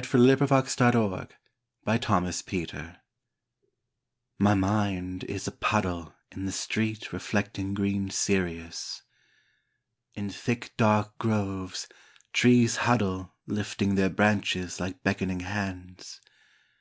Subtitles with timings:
[0.00, 1.32] 130 John Gould
[1.84, 2.96] Fletcher IMPROMPTU
[4.38, 9.02] My mind is a puddle in the street reflecting green Sirius;
[10.14, 11.88] In thick dark groves
[12.32, 16.20] trees huddle lifting their branches like beckoning hands.